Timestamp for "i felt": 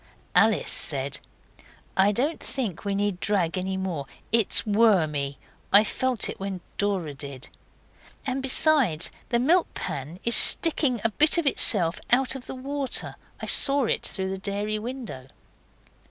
5.71-6.27